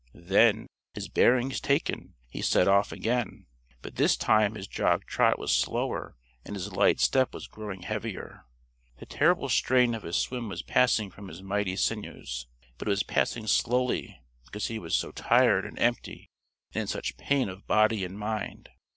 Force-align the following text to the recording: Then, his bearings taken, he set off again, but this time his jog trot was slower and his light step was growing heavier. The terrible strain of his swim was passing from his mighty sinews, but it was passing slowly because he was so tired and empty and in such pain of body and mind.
Then, 0.15 0.65
his 0.95 1.09
bearings 1.09 1.61
taken, 1.61 2.15
he 2.27 2.41
set 2.41 2.67
off 2.67 2.91
again, 2.91 3.45
but 3.83 3.97
this 3.97 4.17
time 4.17 4.55
his 4.55 4.65
jog 4.65 5.05
trot 5.05 5.37
was 5.37 5.55
slower 5.55 6.15
and 6.43 6.55
his 6.55 6.73
light 6.73 6.99
step 6.99 7.35
was 7.35 7.45
growing 7.45 7.83
heavier. 7.83 8.47
The 8.97 9.05
terrible 9.05 9.47
strain 9.47 9.93
of 9.93 10.01
his 10.01 10.15
swim 10.17 10.49
was 10.49 10.63
passing 10.63 11.11
from 11.11 11.27
his 11.27 11.43
mighty 11.43 11.75
sinews, 11.75 12.47
but 12.79 12.87
it 12.87 12.89
was 12.89 13.03
passing 13.03 13.45
slowly 13.45 14.23
because 14.45 14.69
he 14.69 14.79
was 14.79 14.95
so 14.95 15.11
tired 15.11 15.67
and 15.67 15.77
empty 15.77 16.31
and 16.73 16.81
in 16.81 16.87
such 16.87 17.17
pain 17.17 17.47
of 17.47 17.67
body 17.67 18.03
and 18.03 18.17
mind. 18.17 18.69